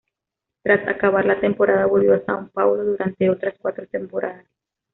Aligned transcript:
Tras 0.63 0.87
acabar 0.87 1.25
la 1.25 1.39
temporada 1.39 1.85
volvió 1.85 2.15
a 2.15 2.25
São 2.25 2.49
Paulo 2.51 2.83
durante 2.83 3.29
otras 3.29 3.53
cuatro 3.61 3.85
temporadas. 3.85 4.47